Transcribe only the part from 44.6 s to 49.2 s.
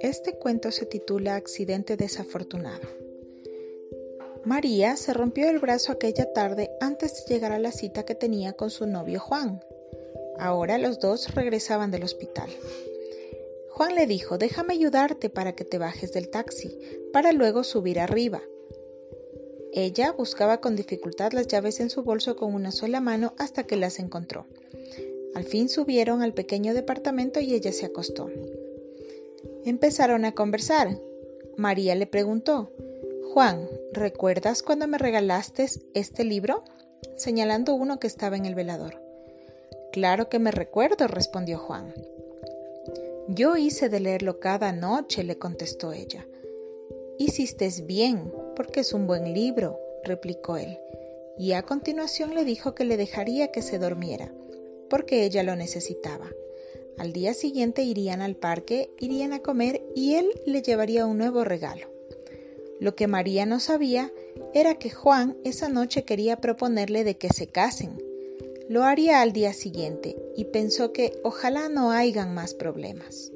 noche, le contestó ella. Hiciste bien, porque es un